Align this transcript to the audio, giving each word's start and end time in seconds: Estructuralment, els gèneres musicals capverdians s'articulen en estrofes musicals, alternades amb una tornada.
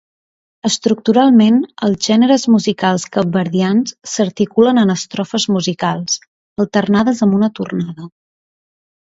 Estructuralment, 0.67 1.59
els 1.87 2.07
gèneres 2.11 2.45
musicals 2.53 3.05
capverdians 3.17 3.93
s'articulen 4.13 4.83
en 4.85 4.95
estrofes 4.95 5.47
musicals, 5.59 6.19
alternades 6.67 7.23
amb 7.29 7.39
una 7.43 7.53
tornada. 7.61 8.11